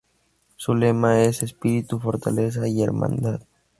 [0.55, 3.43] Su lema es; "Espíritu, Fortaleza y Hermandad".